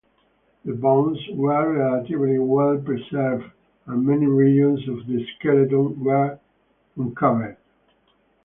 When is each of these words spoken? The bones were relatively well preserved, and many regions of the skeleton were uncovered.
The 0.65 0.73
bones 0.73 1.19
were 1.35 1.73
relatively 1.73 2.39
well 2.39 2.75
preserved, 2.79 3.51
and 3.85 4.03
many 4.03 4.25
regions 4.25 4.89
of 4.89 5.05
the 5.05 5.23
skeleton 5.37 6.03
were 6.03 6.39
uncovered. 6.97 7.57